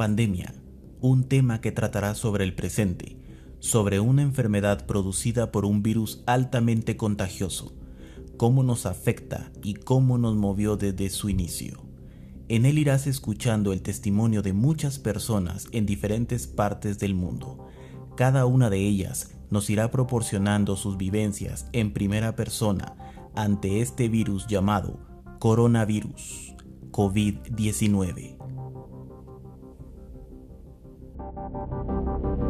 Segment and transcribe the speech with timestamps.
[0.00, 0.54] Pandemia,
[1.02, 3.18] un tema que tratará sobre el presente,
[3.58, 7.74] sobre una enfermedad producida por un virus altamente contagioso,
[8.38, 11.82] cómo nos afecta y cómo nos movió desde su inicio.
[12.48, 17.68] En él irás escuchando el testimonio de muchas personas en diferentes partes del mundo.
[18.16, 22.96] Cada una de ellas nos irá proporcionando sus vivencias en primera persona
[23.34, 24.98] ante este virus llamado
[25.40, 26.54] coronavirus
[26.90, 28.39] COVID-19.
[31.32, 32.49] Thank you.